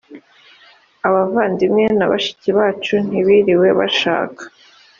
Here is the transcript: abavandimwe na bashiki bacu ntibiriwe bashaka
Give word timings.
abavandimwe 1.07 1.83
na 1.97 2.05
bashiki 2.11 2.49
bacu 2.57 2.95
ntibiriwe 3.07 3.67
bashaka 3.79 4.43